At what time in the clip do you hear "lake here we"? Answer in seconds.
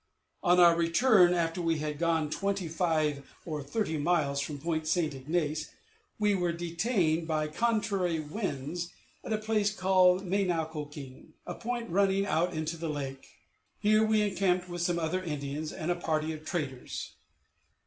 12.89-14.21